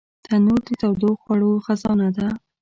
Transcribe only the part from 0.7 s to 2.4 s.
تودو خوړو خزانه ده